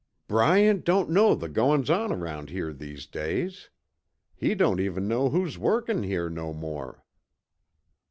"Bryant 0.27 0.83
don't 0.83 1.11
know 1.11 1.35
the 1.35 1.47
goin's 1.47 1.87
on 1.91 2.11
around 2.11 2.49
here 2.49 2.73
these 2.73 3.05
days. 3.05 3.69
He 4.35 4.55
don't 4.55 4.79
even 4.79 5.07
know 5.07 5.29
who's 5.29 5.59
workin' 5.59 6.01
here 6.01 6.27
no 6.27 6.53
more." 6.53 7.03